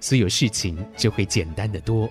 [0.00, 2.08] 所有事情就会简单的多。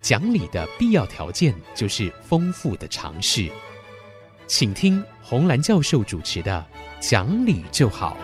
[0.00, 3.50] 讲理的必要条件就是丰富的尝试。
[4.46, 6.66] 请听红蓝教授主持的
[7.08, 8.16] 《讲理就好》。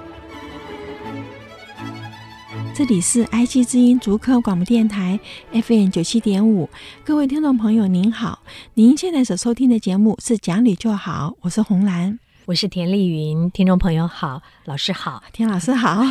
[2.75, 5.19] 这里是 IC 之音足科广播电台
[5.53, 6.69] FM 九七点五，
[7.05, 8.43] 各位听众朋友您好，
[8.75, 16.05] 您现在所收听的节目是讲理就好，我是红兰，我是田丽云，听众朋友好，老师好，田老师好，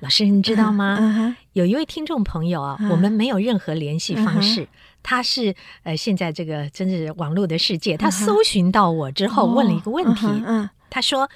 [0.00, 1.36] 老师你知道吗？
[1.52, 4.66] 有一位听众朋友啊，我们没有任何联系方式，
[5.02, 11.28] 他是呃现在这个真是网络的世界，他搜寻到我之后问了一个问题，嗯，他说，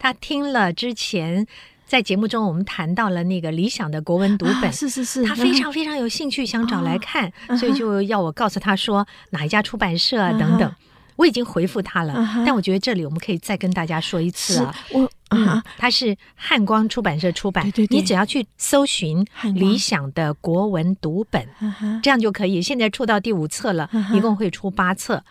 [0.00, 1.46] 他听了之前。
[1.84, 10.74] 在节目中，我们谈到了那个理想的国文读本，是是是，他非常非常有兴趣，想找来看，所以就要我告诉他说哪一家出版社啊等等。
[11.16, 12.14] 我已经回复他了，
[12.46, 14.74] 但我觉得这里我们可以再跟大家说一次啊。
[14.90, 21.46] 我啊，他是汉光出版社出版，你只要去搜寻理想的国文读本，
[22.02, 22.60] 这样就可以。
[22.62, 25.22] 现在出到第五册了，一共会出八册。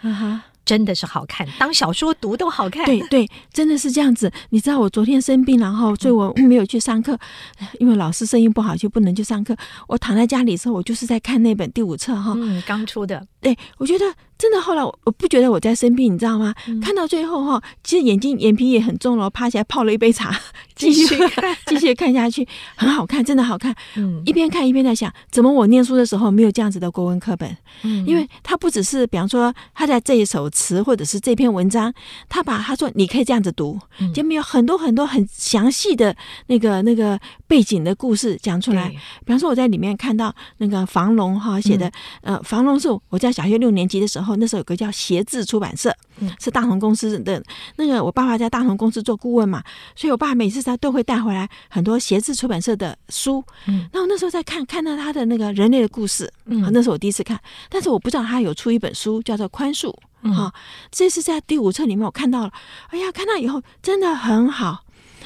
[0.64, 2.86] 真的是好看，当小说读都好看。
[2.86, 4.32] 对对，真的是这样子。
[4.52, 7.18] 你知道我昨天生病，然后所以我没有去上课，
[7.80, 9.58] 因为老师生意不好就不能去上课。
[9.88, 13.26] 我躺在家里的时候，我就是在看那本第五册哈，嗯，刚出的。
[13.42, 14.06] 对，我觉得。
[14.42, 16.52] 真的，后来我不觉得我在生病，你知道吗？
[16.68, 20.36] 嗯、看到最后哈，其实眼睛眼皮也很重了，趴起来泡了一杯茶，
[20.76, 23.76] 继续看， 继续看下去，很好看，真的好看。
[23.98, 27.56] 嗯，一边看一边在想，怎么我念书的时候没有这样子的国文课本？
[27.84, 31.94] 嗯，因为他不只是，比方说他在这一首词或者是这篇文章，
[32.28, 33.80] 他把他说你可以这样子读，
[34.12, 36.16] 前面有很多很多很详细的
[36.48, 38.90] 那个那个背景的故事讲出来。
[38.90, 41.86] 比方说我在里面看到那个房龙哈写的，
[42.24, 44.31] 嗯、呃，房龙是我在小学六年级的时候。
[44.36, 45.96] 那时候有个叫协志出版社，
[46.40, 47.44] 是大同公司的。
[47.76, 49.64] 那个我爸爸在大同公司做顾问嘛，
[49.96, 53.44] 所以我爸每次他都会带回来很多协志出版社的书。
[53.68, 59.94] 嗯，那我那时候在看看到他的那个人类的故事，嗯，那是我第一次看，但是我不知道他有出一本书叫做《宽恕》。
[60.34, 60.54] 哈，
[60.92, 62.54] 这是在第五册里面我看到了，
[62.90, 64.84] 哎呀，看到以后真的很好。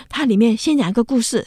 [0.10, 1.46] 它里面先讲一个故事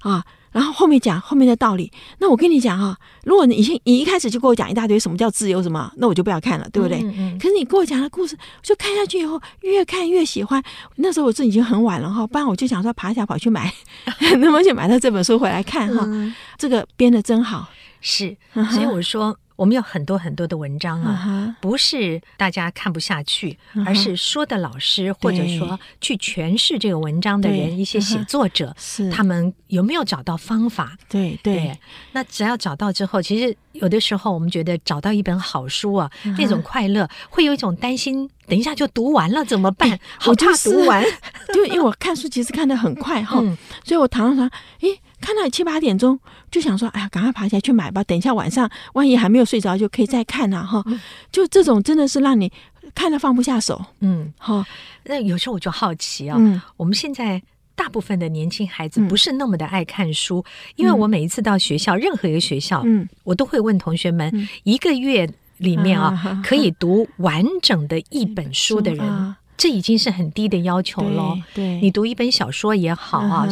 [0.00, 0.24] 啊。
[0.50, 7.00] 然后后面讲后面的道理，那我跟你讲哈，如果你以前你一开始就给我讲一大堆什么叫自由什么，那我就不要看了，对不对？
[7.02, 10.62] 嗯嗯、可是你给我讲的故事，就看下去以后越看越喜欢。
[10.96, 13.72] 那时候我这已经很晚了哈，不然我就想说爬下跑去买，
[14.38, 16.04] 那么就买到这本书回来看哈。
[16.06, 17.68] 嗯、这个编的真好，
[18.00, 18.36] 是，
[18.72, 19.36] 所以我说。
[19.60, 28.74] 我们有很多很多的文章啊，不是大家看不下去，而是说的老师或者说去诠释这个文章的人，一些写作者，
[29.10, 30.96] 他们有没有找到方法？
[31.10, 31.78] 对对，
[32.12, 40.00] 那只要找到之后，其实有的时候我们觉得找到一本好书啊，那种快乐会有一种担心，等一下就读完了怎么办？
[40.18, 41.04] 好怕读完，
[41.52, 43.36] 就因为我看书其实看的很快哈，
[43.84, 44.50] 所以我常常
[44.80, 44.98] 诶。
[45.20, 46.18] 看到七八点钟，
[46.50, 48.02] 就想说：“哎呀，赶快爬起来去买吧！
[48.04, 50.82] 等一下晚上，万一还没有睡着，就可以再看了哈。”
[51.30, 52.50] 就这种真的是让你
[52.94, 53.84] 看了放不下手。
[54.00, 54.64] 嗯，好。
[55.04, 57.42] 那有时候我就好奇啊，嗯、我们现在
[57.74, 69.34] 大部分的年轻孩子不是那么的爱看书，嗯、因为我每一次到学校，任何一个学校，嗯，我都会问同学们，嗯、一个月里面啊，可以读完整的一本书的人。
[69.60, 71.36] 这已经是很低的要求了。
[71.52, 73.46] 对，你读一本小说也好啊，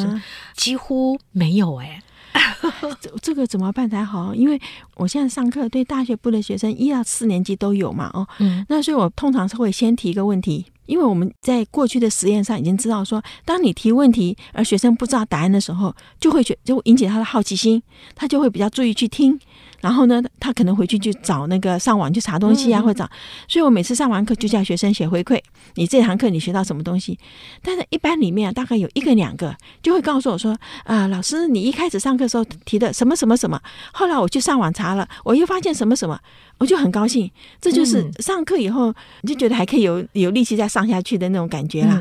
[0.56, 2.02] 几乎没有哎。
[2.98, 4.34] 这这个怎么办才好？
[4.34, 4.58] 因为
[4.96, 17.82] 我现在上课对大学部的学生一到四年级都有嘛，哦，嗯，那所以我通常是会先提一个问题，因为我们在过去的实验上已经知道说，当你提问题而学生不知道答案的时候，就会觉就会引起他的好奇心，
[18.14, 19.38] 他就会比较注意去听。
[19.80, 23.08] 然后呢，他可能回去去找那个上网去查东西啊，或者找。
[23.46, 25.40] 所以我每次上完课就叫学生写回馈，
[25.74, 27.18] 你这堂课你学到什么东西？
[27.62, 33.60] 但是一般里面大概有一个两个就会告诉我说啊，老师，你一开始上课的时候提的什么什么什么，
[33.92, 36.18] 后来我去上网查了，我又发现什么什么，
[36.58, 37.30] 我就很高兴。
[37.60, 38.92] 这就是上课以后
[39.22, 42.00] 你就觉得还可以有有力气再上下去的那种感觉啦。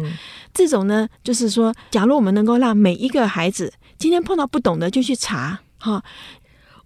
[0.54, 6.04] 这种呢，就是说，假如我们能够让每一个孩子今天碰到不懂的就去查，哈。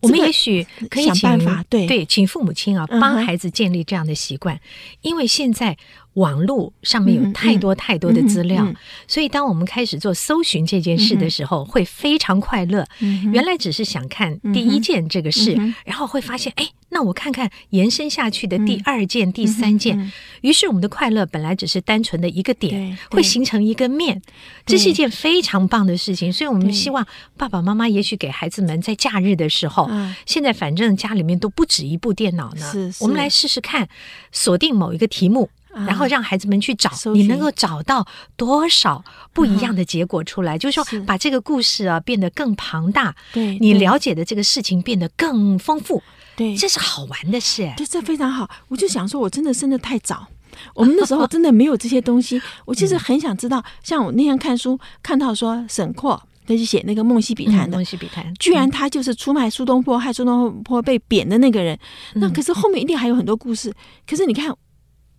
[0.01, 1.86] 我们也许可以想办法，对。
[1.88, 4.59] 对，请父母亲啊帮孩子建立这样的习惯，
[5.01, 5.77] 因为现在
[6.13, 8.75] 网络上面有太多太多的资料，嗯嗯嗯、
[9.08, 12.86] 所以当我们开始做搜寻这件事的时候，嗯、会非常快乐。
[13.00, 19.98] 嗯、原来只是想看第一件这个事，嗯、然后会发现，哎，那我看看延伸下去的第二件、嗯、第三件。
[19.98, 20.12] 嗯、
[20.42, 24.22] 于是我们的快乐本来只是单纯的一个点，会形成一个面，
[24.66, 26.34] 这是一件非常棒的事情。
[26.34, 29.90] 所以我们希望爸爸妈妈也许给孩子们在假日的时候，
[30.25, 33.88] 现在反正家里面都不止一部电脑呢，是是我们来试试看，
[34.34, 35.50] 锁定某一个题目。
[35.73, 40.57] 然后让孩子们去找，你能够找到多少不一样的结果出来？
[40.57, 46.03] 就是说，把这个故事啊变得更庞大，对，你了解的这个事情变得更丰富，
[46.35, 47.71] 对，这是好玩的事。
[47.77, 48.50] 对，这非常好。
[48.68, 50.27] 我就想说，我真的生的太早，
[50.75, 52.41] 我们那时候真的没有这些东西。
[52.65, 61.79] 我其实很想知道，像我那天看书看到说，沈括他就写那个《梦溪笔谈》的，《梦溪笔谈》居然他就是出卖苏东坡，害苏东坡被贬的那个人。
[62.15, 63.74] 那可是后面一定还有很多故事。
[64.06, 64.53] 可是你看。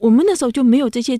[0.03, 1.17] 我们那时候就没有这些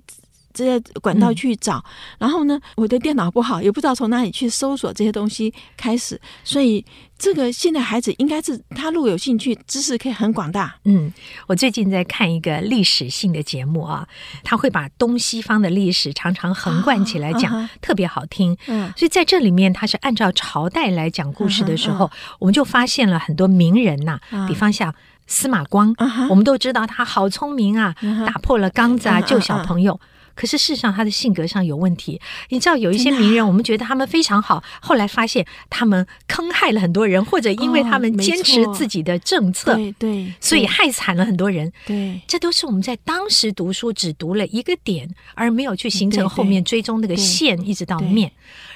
[0.53, 1.83] 这些管道去找，嗯、
[2.19, 6.85] 然后呢，我的电脑不好，也不知道从哪里去搜索这些东西开始，所以
[7.17, 10.75] 这个现在孩子应该是他如果有兴趣，知识可以很广大。
[10.83, 11.11] 嗯，
[11.47, 14.07] 我最近在看一个历史性的节目啊，
[14.43, 18.55] 他会把东西方的历史常常横贯起来讲，啊、特别好听。
[18.67, 24.93] 嗯，所以在这里面他是按照朝代来讲故事的时候，我们就发现了很多名人呐、比方像。
[25.27, 26.27] 司马光，uh huh.
[26.29, 28.25] 我们都知道他好聪明啊，uh huh.
[28.25, 29.93] 打破了缸子啊，救小朋友。
[29.93, 29.99] Uh.
[30.35, 32.19] 可是事实上，他的性格上有问题。
[32.49, 41.71] 你知道，有一些名人，我们觉得他们非常好，啊、后来发现他们坑害了很多人，或者因为他们坚持自己的政策，对对，所以害惨了很多人。
[41.85, 48.31] 对，这都是我们在当时读书只读了一个点，而没有去形成后面追踪那个线，一直到面。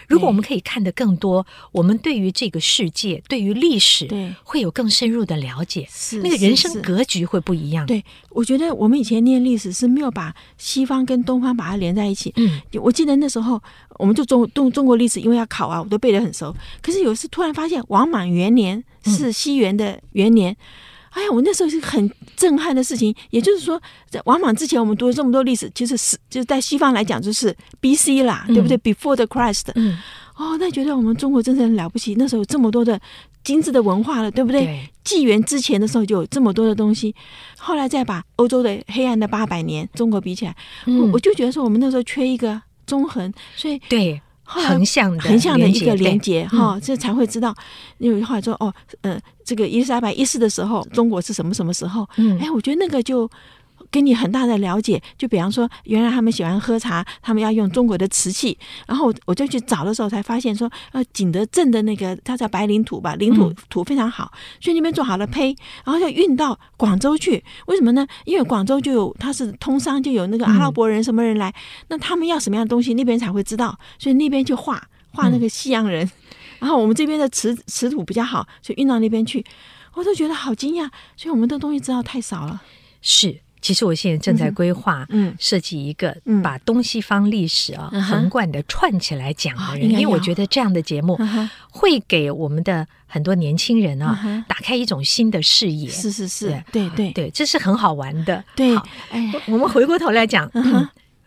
[0.07, 4.07] 如果我们可以看得更多，我们对于这个世界、对于历史，
[4.43, 5.87] 会有更深入的了解。
[5.89, 7.85] 是那个人生格局会不一样。
[7.85, 12.33] 对，我觉得我们以前念历史是没有把西方跟东方把它连在一起。
[12.37, 13.61] 嗯，我记得那时候
[13.99, 16.55] 我们就中中中国历史，因为要考啊，我都背得很熟。
[16.81, 20.53] 可是有一次突然发现王莽元年是西元的元年。
[20.53, 20.57] 嗯
[21.17, 23.13] 哎呀，我那时候是很震撼的事情。
[23.31, 28.21] 也就是说，在王莽之前，我们读了这么多历史，其实是就是在西方来讲，就是 B.C.
[28.21, 29.71] 啦，嗯、对不对？Before the Christ。
[29.73, 29.97] 嗯。
[30.35, 32.13] 哦，那觉得我们中国真是很了不起。
[32.15, 33.01] 那时候有这么多的
[33.43, 34.87] 精致的文化了，对不对？
[35.03, 37.15] 纪元之前的时候就有这么多的东西。
[37.57, 40.55] 后来再把欧洲的黑暗的八百年中国比起来，
[40.85, 44.21] 嗯、我我就觉得说我们那时候缺一个中横，所以对。
[44.47, 47.53] 横向的横向的一个连接哈，这才会知道。
[47.97, 52.07] 因为后来说哦，呃，这个伊丽莎白一世的时候，中国是什么什么时候？
[52.15, 53.29] 嗯，哎，我觉得那个就。
[53.91, 58.57] 给你很大的了解，就比方说，原来他们喜欢喝茶，他们要用中国的瓷器，
[58.87, 65.55] 然后我就去找的时候才发现说，呃，景德镇的那个它叫白领土吧，领土土非常好，所以那边做好了胚，
[65.85, 67.43] 然后要运到广州去。
[67.67, 68.05] 为什么呢？
[68.25, 71.53] 因为广州就有它是通商，就有那个阿拉伯人什么人来，
[71.87, 74.81] 那他们要什么样的东西，那边才会知道，所以那边就画
[75.11, 76.09] 画那个西洋人，
[76.59, 79.45] 然后我们这边的瓷瓷土比较好，就运到那边去，
[79.93, 82.61] 我都觉得好惊讶，所以我们的东西知道太少了，
[83.01, 83.41] 是。
[83.67, 91.19] 其实我现在正在规划，嗯，设计一个把东西方历史啊横贯的串起来讲的人，因为我觉得这样的节目
[91.69, 95.89] 会给我们的很多年轻人啊打开一种新的视野。
[95.89, 96.89] 是是是，对。
[96.95, 98.41] 对对，这是很好玩的。
[98.55, 98.73] 对，
[99.11, 100.49] 哎我们回过头来讲，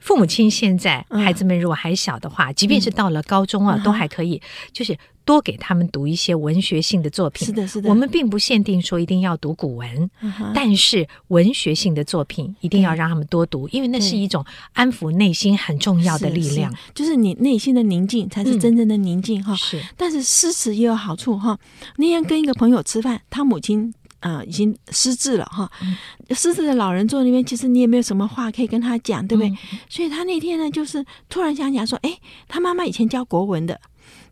[0.01, 4.43] 父母亲现在孩子们如果还小的话，即便是到了高中啊，都还可以，
[4.73, 4.97] 就是。
[5.23, 7.47] 多给他们读一些文学性的作品。
[7.47, 7.89] 是的，是的。
[7.89, 16.75] 我们并不限定说一定要读古文，嗯、但是文学性的作品一定要让他们多读，因为那是一种安抚内心很重要的力量。
[16.95, 19.55] 就是你内心的宁静才是真正的宁静哈。
[19.55, 19.83] 是、嗯。
[19.97, 21.57] 但是诗词也有好处哈。
[21.99, 25.71] 那天跟一个朋友吃饭，他母亲啊、呃、已经失智了哈。
[25.83, 25.97] 嗯、
[26.35, 29.49] 失智的老人坐那边，其实你也没有什么话可以跟他讲，对不对？
[29.51, 33.81] 嗯、所以他那天呢，就是突然想起来说，哎，他妈妈以前教国文的。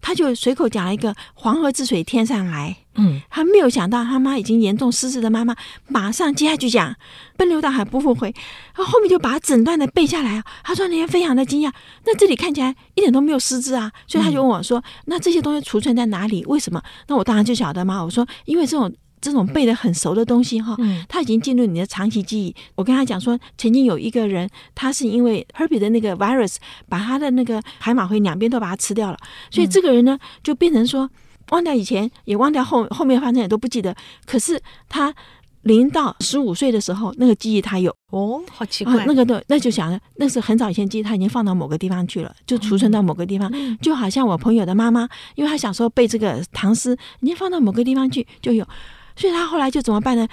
[0.00, 5.54] 他就随口讲了一个“黄河之水天上来”，嗯，他没有想到他妈已经严重失智的妈妈，
[5.88, 6.94] 马上接下去讲
[7.36, 8.32] “奔流到海不复回”，
[8.74, 10.44] 然后后面就把整段的背下来啊。
[10.64, 11.72] 他说那天非常的惊讶，
[12.04, 16.44] 那这里看起来一点都没有失智啊，所以他就问我说：“嗯、那这些东西储存在哪里？
[16.46, 18.02] 为什么？”那我当然就晓得嘛。
[18.02, 20.76] 我说：“因为这种。”这种背得很熟的东西哈，
[21.08, 22.54] 他已经进入你的长期记忆。
[22.74, 26.56] 我跟他讲说，曾经有一个人，他是因为 herpes 的那个 virus，
[26.88, 29.18] 把他的那个海马回两边都把它吃掉了，
[29.50, 31.08] 所以这个人呢，就变成说
[31.50, 33.94] 忘掉以前，也忘掉后后面发生也都不记得。
[34.26, 35.14] 可是他
[35.62, 37.94] 零到十五岁的时候，那个记忆他有。
[38.10, 48.66] 哦，好奇怪，那个都那就想着那是很早以前记忆，他已经放到某个地方去了，就储存到某个地方，就好像我朋友的妈妈，因为她小时候背这个唐诗，已经放到某个地方去就有。
[49.18, 50.26] 所以他后来就怎么办呢？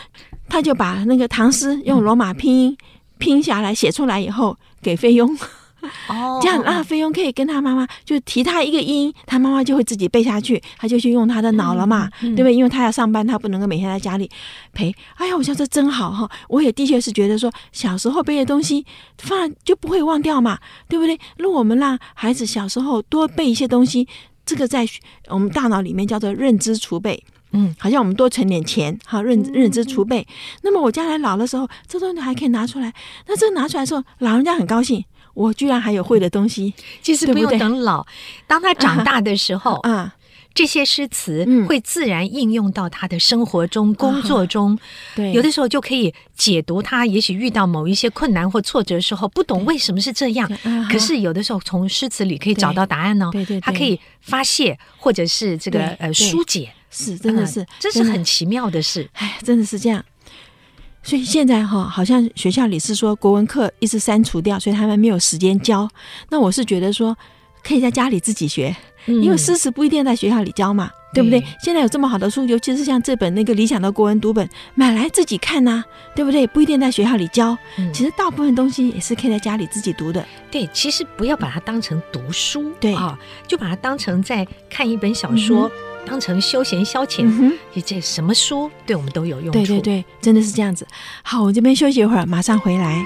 [0.47, 2.77] 他就把那个唐诗用罗马拼音
[3.17, 5.37] 拼下来写出来以后，给菲佣。
[6.07, 12.55] 哦，这样让菲佣可以跟他妈妈就提他一个音，他妈妈就会自己背下去，他就去用他的脑了嘛，嗯嗯、对不对？
[12.55, 14.27] 因为他要上班，他不能够每天在家里
[14.73, 14.95] 陪。
[15.15, 16.29] 哎呀，我想这真好哈！
[16.49, 18.83] 我也的确是觉得说，小时候背的东西
[19.19, 20.57] 放就不会忘掉嘛，
[20.89, 21.19] 对不对？
[21.37, 24.07] 如果我们让孩子小时候多背一些东西，
[24.43, 24.87] 这个在
[25.27, 27.23] 我们大脑里面叫做认知储备。
[27.55, 30.27] 嗯，好像我们多存点钱，好认认知储备。
[30.61, 32.93] 那么我将来老的时候，这东西还可以拿出来。
[33.27, 35.03] 那这拿出来的时候，老人家很高兴。
[35.33, 38.11] 我居然还有会的东西，其实不用等老，对对，
[38.47, 40.15] 当他长大的时候，啊，啊
[40.53, 44.79] 这些诗词会自然应用到他的生活中、嗯、工作中。
[45.13, 50.49] 对，有的时候就可以解读他，也许遇到某一些困难或挫折的时候，不懂为什么是这样。
[50.89, 53.31] 可是有的时候从诗词里可以找到答案呢、哦。
[53.33, 59.09] 对对，他可以发泄或者是这个呃疏解，是真的是，嗯、这是很奇妙的事。
[59.13, 60.03] 哎，真的是这样。
[61.03, 65.87] 所以现在哈，好像学校里是说国文课一直删除掉，所以他们没有时间教。
[66.29, 67.15] 那我是觉得说，
[67.63, 68.75] 可以在家里自己学，
[69.05, 71.43] 因为诗词不一定在学校里教嘛，嗯、对不对？
[71.61, 75.85] 现在有这么好的书，尤其是像这本那个理想的国文读本，买来自己看呐、啊，
[76.15, 76.47] 对不对？
[76.47, 77.55] 不一定在学校里教。
[77.93, 80.25] 其实大部分东西也是可以在家里自己读的。
[80.49, 83.15] 对，其实不要把它当成读书，对啊，
[83.47, 85.67] 就把它当成在看一本小说。
[85.67, 85.71] 嗯
[86.05, 89.51] 当成休闲消遣，你、嗯、这什么书对我们都有用处。
[89.51, 90.87] 对对对，真的是这样子。
[91.23, 93.03] 好，我这边休息一会儿，马上回来。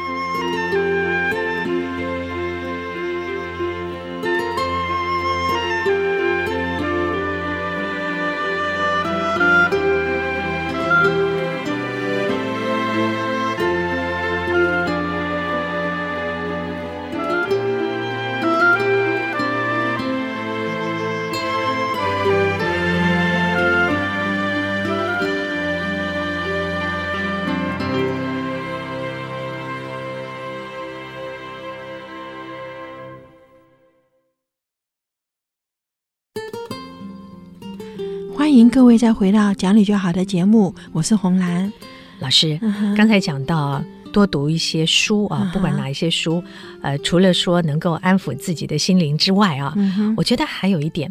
[38.60, 41.72] 迎各位再回到讲理就好的节目，我是红兰
[42.20, 42.60] 老师。
[42.98, 46.44] 刚才讲到多读一些书啊，不管哪一些书，
[46.82, 49.74] 呃，除了说能够安抚自己的心灵之外啊，
[50.18, 51.10] 我觉得还有一点，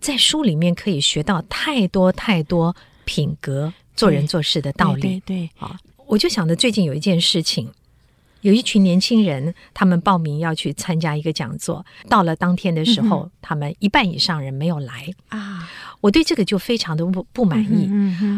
[0.00, 5.00] 在书里面可以学到太多太多品格、做人做事的道理。
[5.00, 5.78] 对对啊，
[6.08, 7.68] 我就想着最近有一件事情。
[8.42, 11.84] 有一群年轻人，他们报名要去参加一个讲座。
[12.08, 15.68] 到了当天的时候，嗯、他们一半以上人没有来啊！
[16.00, 17.90] 我对这个就非常的不不满意。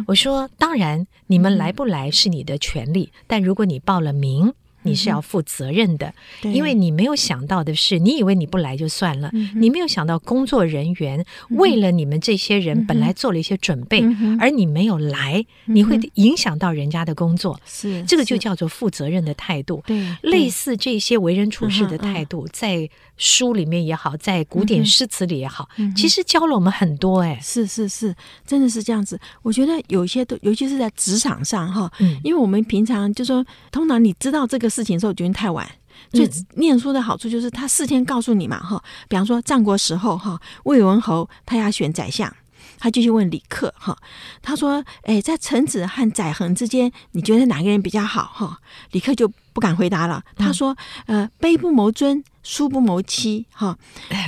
[0.07, 6.13] 我说：“当然，你们来不来是你的权利，嗯、但如果你报了名。”你是要负责任的，
[6.45, 17.61] 嗯、因为你没有想到的是，你以为你不来就算了，嗯、你没有想到工作人员为了你们这些人本来做了一些准备，嗯、而你没有来，嗯、你会影响到人家的工作。
[17.65, 19.83] 是，这个就叫做负责任的态度。
[19.87, 22.89] 对，类似这些为人处事的态度，在
[23.23, 27.21] 书里面也好，在古典诗词里也好，嗯、其实教了我们很多。
[27.21, 28.13] 哎，是是是，
[28.45, 29.17] 真的是这样子。
[29.43, 34.73] 我觉得有些都，尤其是在职场上哈，嗯、因为我们平常就说，通常你知道这个。
[34.73, 35.71] 事情的时候觉得太晚，
[36.15, 38.83] 所以念书的好处就是他事先告诉你嘛，哈。
[39.07, 42.35] 比方说战国时候，哈，魏文侯他要选宰相，
[42.79, 43.95] 他就去问李克，哈，
[44.41, 48.61] 他说：“哎，在臣子和宰衡之间，你觉得哪个人比较好？”哈，
[48.93, 50.23] 李克就不敢回答了。
[50.37, 53.77] 他说：“呃，卑不谋尊，疏不谋妻。”哈，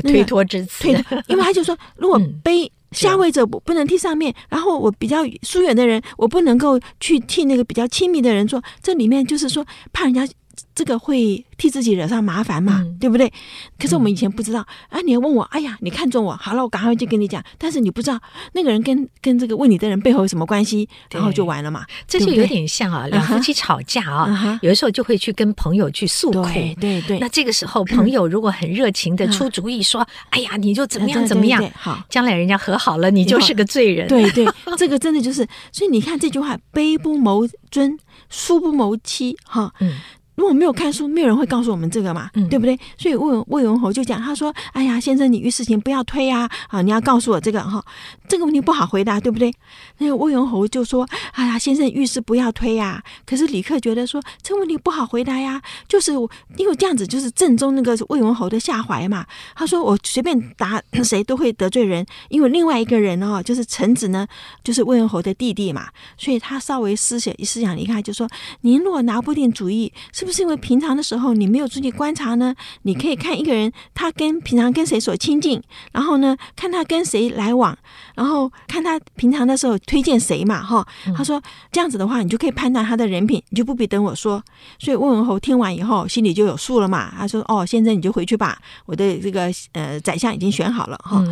[0.02, 0.84] 推脱之词。
[0.84, 0.92] 推，
[1.26, 8.62] 因为他就说，如果卑下位者不不能替上面，然后我比较疏远的人，我不能够去替那个比较亲密的人做。
[8.82, 10.26] 这里面就是说，怕人家。
[10.74, 13.32] 这个会替自己惹上麻烦嘛，嗯、对不对？
[13.78, 15.02] 可是我们以前不知道、嗯、啊！
[15.04, 17.42] 你要问我，哎呀，你看中我，好了，我赶快就跟你讲。
[17.56, 18.20] 但是你不知道
[18.52, 21.86] 那个人跟跟这个问你的人背后有什么关系，然后就完了嘛。
[22.08, 26.42] 这就有点像啊，两夫妻吵架啊，嗯、有的时候就会去跟朋友去诉苦。
[26.42, 27.18] 对对对。
[27.20, 31.60] 那这个时候，朋友如果很热情的出主意说：“嗯、哎呀，你就怎么样怎么样。
[31.60, 34.08] 对对对”好，将来人家和好了，你就是个罪人。
[34.08, 34.44] 对对，
[34.76, 35.46] 这个真的就是。
[35.70, 37.96] 所以你看这句话：“卑不谋尊，
[38.28, 40.00] 疏不谋妻。”哈，嗯。
[40.34, 42.78] 如果没有看书，没有人会告诉我们这个嘛，嗯、对不对？
[42.98, 47.84] 所以魏魏文侯就讲，他说：“哎呀，先生，你遇事情不要推啊，啊，你要告诉我这个哈，
[48.28, 49.54] 这个问题不好回答，对不对？”
[49.98, 56.12] 那个魏文侯就说：“哎呀，先生遇事不要推呀。”可是李克觉得说这个问题不好回答呀，就是
[56.56, 59.24] 因为这样子就是正中那个魏文侯的下怀嘛。
[59.54, 64.26] 他说：“我随便答 谁都会得罪人，因为另外一个人哦，就是臣子呢，
[64.64, 65.88] 就是魏文侯的弟弟嘛，
[66.18, 68.28] 所以他稍微思想思想一看，就说：
[68.62, 72.54] 您如果拿不定主意。”是是不是因为平常的时候你没有注意观察呢？
[72.80, 75.62] 你可以看一个人，他跟平常跟谁所亲近，
[75.92, 77.76] 然后呢，看他跟谁来往，
[78.14, 80.86] 然后看他平常的时候推荐谁嘛，哈。
[81.14, 81.38] 他说
[81.70, 84.42] 这样子的话，你就可以判断他的人品，你就不必等我说。
[84.78, 87.12] 所以魏文侯听完以后，心里就有数了嘛。
[87.14, 91.22] 他说：“哦，现在你就回去吧，我的这个呃宰相已经选好了哈。”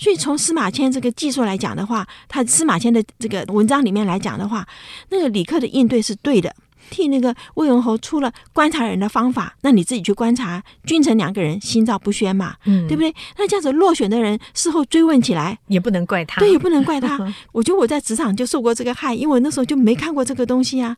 [0.00, 4.66] 所以从司马迁这个技术来讲的话，他司马迁的这个文章里面来讲的话，
[5.10, 6.56] 那个李克的应对是对的。
[6.88, 13.14] 替那个魏文侯出了观察人的方法，那你自己去观察，君臣两个人心照不宣嘛，嗯，对不对？
[13.36, 17.18] 那这样子落选的人事后追问起来，也不能怪他，对，也不能怪他。
[17.52, 20.96] 我觉得我在职场就受过这个害，因为我那时候就没看过这个东西啊。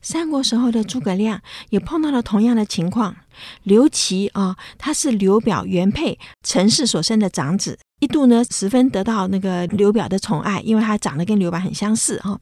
[0.00, 3.16] 三国时候的诸葛亮也碰到了同样的情况，
[3.62, 7.78] 刘琦啊，他是刘表原配陈氏所生的长子。
[8.02, 12.36] 一度呢，十分得到那个刘表的宠爱，因为他长得跟刘表很相似哈。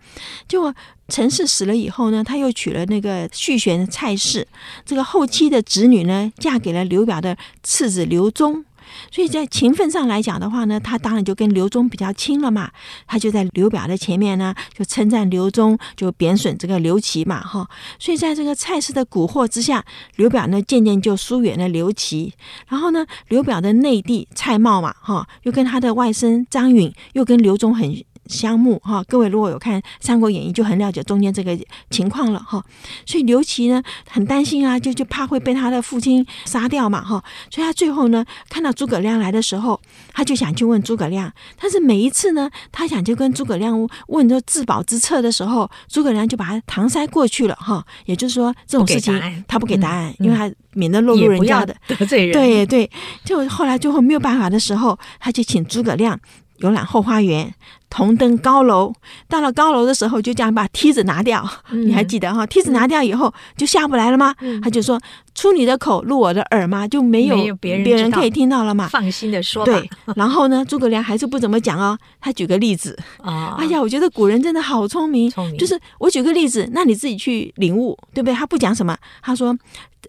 [0.49, 0.75] 结果
[1.09, 4.49] 陈氏死了以后呢，他又娶了那个续弦蔡氏，
[4.87, 8.65] 这个后期的子女呢，嫁给了刘表的次子刘宗。
[9.11, 12.71] 所以在情分上来讲的话呢，他当然就跟刘忠比较亲了嘛。
[13.07, 17.69] 他就在刘表的前面呢，就称赞刘忠，就贬损这个刘琦嘛，哈。
[17.99, 19.85] 所以在这个蔡氏的蛊惑之下，
[20.17, 22.35] 刘表呢渐渐就疏远了刘琦。
[22.69, 28.10] 然后呢，刘表的内弟蔡瑁嘛，哈，又跟他的外甥张允，又跟刘忠很。
[28.31, 31.59] 相慕哈，各位如果有看《三国演义》，就很了解中间这个
[31.91, 32.65] 情况了哈。
[33.05, 37.23] 所以刘琦呢很担心啊，就就怕会被他的父亲杀掉嘛哈。
[37.51, 39.81] 所以他最后呢看到诸葛亮来的时候，
[40.15, 41.31] 他就想去问诸葛亮。
[41.61, 47.85] 但是每一次呢，他想就跟诸葛亮问这自保之策的时候，诸葛亮就把他搪塞过去了哈。
[48.07, 52.33] 也就是说，这种事情他不给答案，因为他免得落入人家的得罪人。
[52.33, 52.89] 对对，
[53.25, 56.19] 就后来最后没有办法的时候，他就请诸葛亮
[56.61, 57.53] 游览后花园。
[57.93, 58.93] 同登高楼，
[59.29, 61.45] 到了高楼的时候，就这样把梯子拿掉。
[61.73, 62.47] 嗯、你还记得哈？
[62.47, 64.33] 梯子拿掉以后，就下不来了吗？
[64.43, 64.97] 嗯、他就说
[65.35, 69.65] ：“出你的口，入我的耳嘛，就没有别人别人可以听到了嘛。”放心的说。
[69.65, 69.91] 对。
[70.15, 71.99] 然后呢，诸葛亮还是不怎么讲哦。
[72.21, 75.29] 他举个例子啊，哎呀，我觉得古人真的好聪明。
[75.29, 75.59] 聪明。
[75.59, 78.33] 就是我举个例子，那你自己去领悟，对不对？
[78.33, 79.59] 他不讲什么，他说。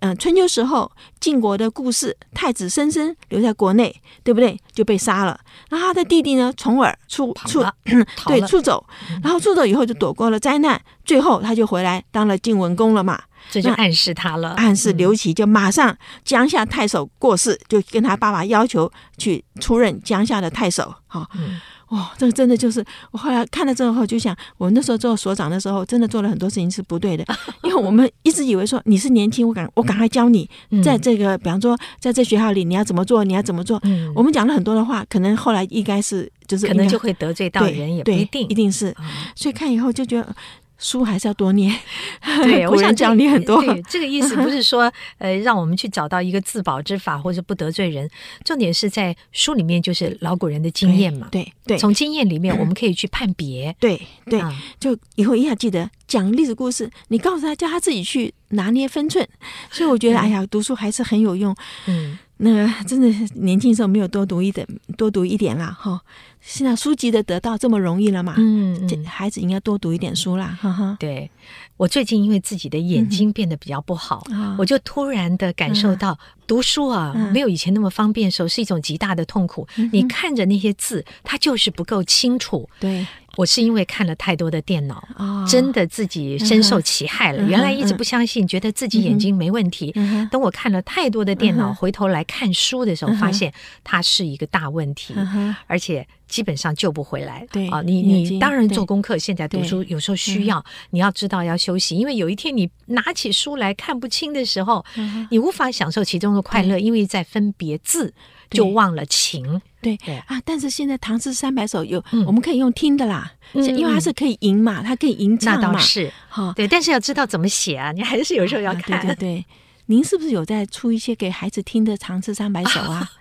[0.01, 4.59] 嗯，春秋时候晋国的故事，太子申生留在国内，对不对？
[4.71, 5.39] 就被杀了。
[5.69, 7.63] 然后他的弟弟呢，重耳出出
[8.27, 8.83] 对出走，
[9.23, 13.21] 然后出走以后就躲过了灾难，最后他就回来当了晋文公了嘛。
[13.49, 20.93] 这就暗示他了，暗示刘琦就马上江夏太守过世，就跟他爸爸要求去出任江夏的太守。
[21.07, 21.27] 好。
[21.35, 27.25] 嗯哦，这个真的就是我后来看了之后就想，我那时候做所长的时候，真的做了很多事情是不对的，
[27.63, 30.49] 因为我们一直以为说你是年轻，我赶我赶快教你，
[30.81, 33.77] 在这个比方说在这学校里你要怎么做，你要怎么做。
[33.83, 38.95] 嗯，我们讲了很多的话，可能后来应该是就是可能就会得罪到人，也不一定，一定是。
[39.35, 40.33] 所以看以后就觉得。
[40.81, 41.73] 书还是要多念，
[42.43, 43.61] 对，我想讲你很多。
[43.61, 48.09] 对，这个意思不是说，呃，让我们去找到一个自保之法或者不得罪人。
[48.43, 51.29] 重点是在书里面，就是老古人的经验嘛。
[51.31, 53.73] 对对，从经验里面我们可以去判别。
[53.79, 54.41] 对对，
[54.79, 59.25] 就以后一定要记得讲历史故事，你告诉他，叫他自己去拿捏分寸。
[59.69, 61.55] 所以我觉得，哎呀，读书还是很有用。
[61.85, 64.67] 嗯，那真的年轻时候没有多读一点，
[64.97, 66.01] 多读一点啦，哈。
[66.41, 68.33] 现在书籍的得到这么容易了嘛？
[68.37, 70.57] 嗯，嗯孩子应该多读一点书啦。
[70.59, 70.97] 哈哈。
[70.99, 71.29] 对，
[71.77, 79.67] 我最近因为自己的眼睛变得比较不好，嗯、我就突然的感受到读书啊，嗯、没有以前那么方便的时候是一种极大的痛苦。
[79.77, 82.67] 嗯、你看着那些字，它就是不够清楚。
[82.79, 83.05] 对。
[83.37, 87.41] 我是因为看了太多的电脑，哦、真的自己深受其害了。
[87.41, 89.91] 嗯、原来一直不相信，嗯、觉得自己眼睛没问题。
[89.95, 97.47] 嗯、等我看了太多的电脑，嗯、回头来看书的时候，发现它是一个大问题，嗯、而且基本上救不回来。
[97.51, 108.13] 对啊，你你当然做功课，现在读书有时候需要，你要知道要休息，因为有一天你拿起书来看不清的时候，嗯、你无法享受其中的快乐，因为在分别字。
[108.51, 116.11] 就忘了情，对啊，但是现在《唐诗三百首》有，我们可以用听的啦，因为它是可以吟嘛，它可以吟唱嘛，那倒是。
[116.29, 119.05] 哈，对，但是要知道怎么写啊，你还是有时候要看。
[119.05, 119.45] 对对对，
[119.87, 123.09] 您是不是有在出一些给孩子听的《唐诗三百首》啊？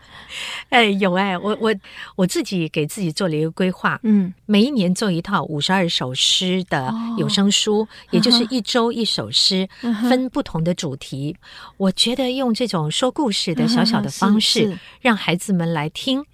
[0.69, 1.75] 哎，有哎，我我
[2.15, 9.69] 我自己给自己做了一个规划，嗯，每一年做一套五十二首诗的有声书，也就是一周一首诗，
[10.09, 11.35] 分不同的主题。
[11.79, 16.25] 我觉得用这种说故事的小小的方式，让孩子们来听，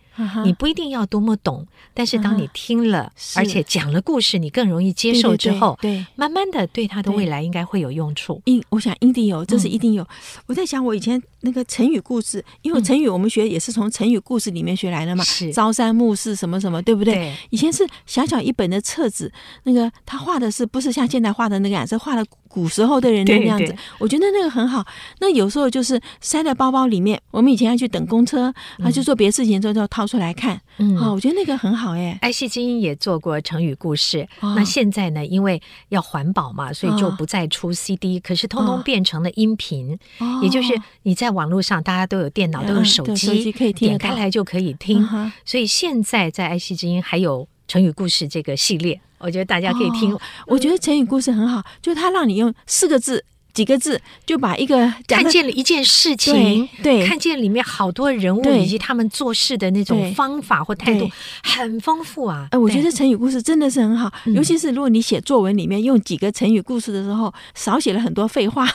[0.45, 8.41] 你不一定要多么懂，但是当你听了，而且讲了故事，你更容易接受之后，对，慢慢的对他的未来应该会有用处。
[8.47, 10.07] 应我想一定有，这是一定有。
[10.47, 15.53] 我在想，我以前那个成语故事，因为成语我们学也是从成语故事里面学来的嘛，是。
[15.53, 17.33] 朝三暮四什么什么，对不对？
[17.51, 19.33] 以前是小小一本的册子，
[19.63, 24.85] 那个他画的是不是像现在画的那个样子，画的古时候的人的样子，我觉得那个很好。
[25.21, 32.19] 那有时候就是塞在包包里面，我们以前要去等公车，啊，去做别的事情之后就掏出来看，嗯，好，我觉得那个很好哎。
[32.23, 39.97] 爱惜之音也做过成语故事，那现在呢，因为要环保嘛，所以就不再出 CD，可是通通变成了音频，
[40.43, 45.07] 也就是你在网络上，大家都有电脑，都有手机，可以点开来就可以听。
[45.45, 49.01] 所以现在在爱惜之音还有成语故事这个系列。
[49.19, 61.09] 我觉得大家可以听，哦，我觉得成语故事很好，就是他让你用四个字、几个字就把一个看见了一件事情，对，看见里面好多人物以及他们做事的那种方法或态度，
[61.43, 62.47] 很丰富啊。
[62.51, 68.69] 哎，我觉得成语故事真的是很好，尤其是如果你写作文里面用几个成语故事的时候，少写了很多废话。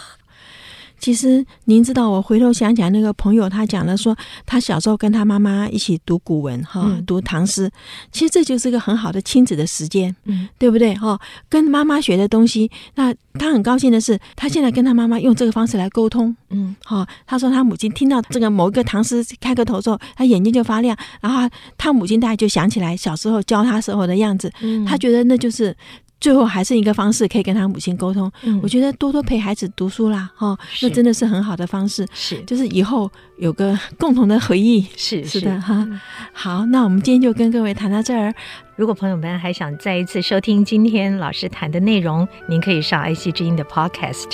[1.02, 7.70] 其实您知道，我回头想想，那个朋友他讲了说，他小时候跟他妈妈一起读古文哈，嗯、读唐诗。
[8.12, 10.94] 其实这就是一个很好的亲子的时间，嗯，对不对？
[10.96, 17.06] 哈，跟妈妈学的东西，那他很高兴的是，他现在跟他妈妈用这个方式来沟通，嗯，好。
[17.26, 25.76] 他说他母亲听到这个某一个唐诗开个头之后，他眼睛就发亮，然后他母亲大概就想起来小时候教他时候的样子，嗯，他觉得那就是。
[26.22, 28.32] 最后还剩一个方式可以跟他母亲沟通。
[28.44, 32.08] 嗯，我觉得多多陪孩子读书啦，哈，那真的是很好的方式。
[32.14, 34.86] 是，就是以后有个共同的回忆。
[34.96, 35.86] 是是的哈。
[36.32, 38.34] 好，那我们今天就跟各位谈到这儿。
[38.78, 44.28] 如果朋友们还想再一次收听今天老师谈的内容，您可以上爱惜之音的 Podcast。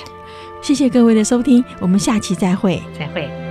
[0.62, 3.47] 谢谢各位的收听，我们下期再会，再会。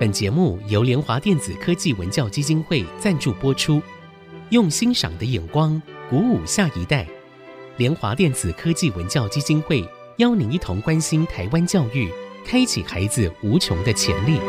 [0.00, 3.82] 本节目由联华电子科技文教基金会赞助播出，
[4.48, 7.06] 用欣赏的眼光鼓舞下一代。
[7.76, 9.86] 联华电子科技文教基金会
[10.16, 12.10] 邀您一同关心台湾教育，
[12.46, 14.40] 开启孩子无穷的潜力。